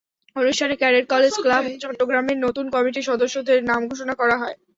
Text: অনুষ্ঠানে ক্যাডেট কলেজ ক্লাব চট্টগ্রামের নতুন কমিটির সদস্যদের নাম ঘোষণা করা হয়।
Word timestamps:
অনুষ্ঠানে 0.35 0.75
ক্যাডেট 0.77 1.05
কলেজ 1.09 1.33
ক্লাব 1.37 1.63
চট্টগ্রামের 1.83 2.37
নতুন 2.45 2.65
কমিটির 2.73 3.07
সদস্যদের 3.09 3.59
নাম 3.63 3.81
ঘোষণা 3.89 4.13
করা 4.15 4.35
হয়। 4.41 4.55